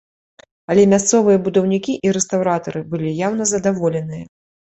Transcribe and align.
Але 0.73 0.85
мясцовыя 0.93 1.41
будаўнікі 1.47 1.93
і 2.07 2.15
рэстаўратары 2.17 2.79
былі 2.95 3.13
яўна 3.27 3.43
задаволеныя. 3.53 4.25